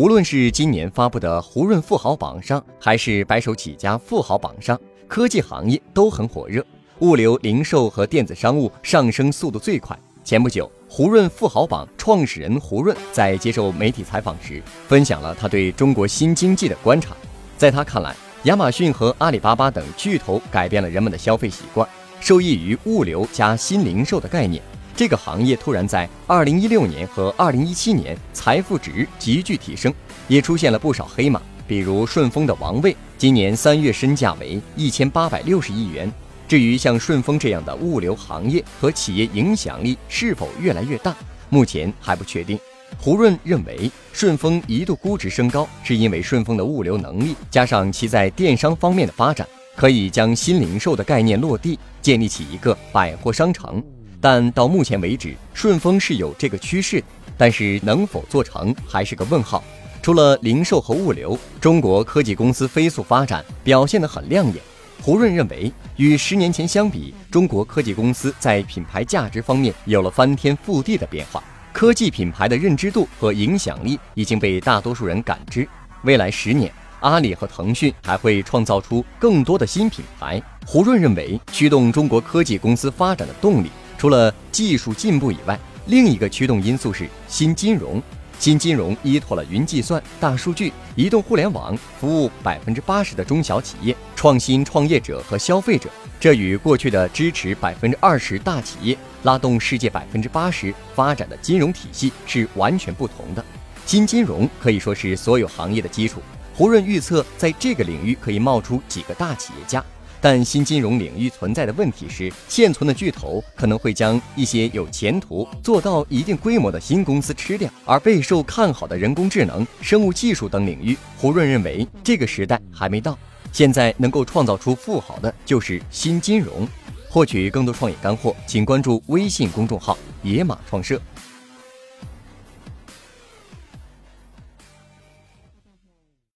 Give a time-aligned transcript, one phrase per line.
[0.00, 6.64] 无论是今年发布的胡润富豪榜上，还是白手起家富豪榜上，科技行业都很火热，
[7.00, 9.94] 物流、零售和电子商务上升速度最快。
[10.24, 17.14] 前不久，胡润富豪榜创始人胡润在接受媒体采访时，分享了他对中国新经济的观察。
[17.58, 21.86] 在他看来，亚马逊和阿里巴巴等巨头改变了人们的消费习惯，
[22.20, 24.62] 受益于物流加新零售的概念，
[24.96, 29.92] 这个行业突然在2016年和2017年财富值急剧提升，
[30.28, 36.12] 也出现了不少黑马，比如顺丰的王卫，今年三月身价为1860亿元。
[36.46, 41.14] 至于像顺丰这样的物流行业和企业影响力是否越来越大，
[41.48, 42.58] 目前还不确定。
[42.98, 49.46] 胡润认为，顺丰一度估值升高，是因为顺丰的物流能力加上其在电商方面的发展，
[49.76, 53.80] 可以将新零售的概念落地，建立起一个百货商城。
[54.20, 57.02] 但到目前为止，顺丰是有这个趋势，
[57.38, 59.62] 但是能否做成还是个问号。
[60.02, 64.56] 除了零售和物流，中国科技公司飞速发展，表现得很亮眼。
[65.02, 75.66] 胡润认为，与十年前相比，中国科技公司在品牌价值方面有了翻天覆地的变化，科技品牌的认知度和影响力已经被大多数人感知。
[76.02, 80.42] 未来十年，阿里和腾讯还会创造出更多的新品牌。
[80.66, 88.02] 胡润认为，驱动中国科技公司发展的动力，除了技术进步以外，另一个驱动因素是新金融。
[88.38, 95.90] 新金融依托了云计算、大数据、移动互联网，服务百分之八十的中小企业、创新创业者和消费者。
[96.18, 103.44] 这与过去的支持百分之二十大企业、拉动世界百分之八十发展的金融体系是完全不同的。
[103.84, 106.22] 新金融可以说是所有行业的基础。
[106.54, 109.84] 胡润预测，在这个领域可以冒出几个大企业家。
[110.20, 123.18] 但新金融领域存在的问题是，现存的巨头可能会将一些有前途、做到一定规模的新公司吃掉，而备受看好的人工智能、生物技术等领域，胡润认为这个时代还没到。
[123.52, 126.68] 现在能够创造出富豪的就是新金融。
[127.08, 131.00] 获取更多创业干货，请关注微信公众号“野马创社”。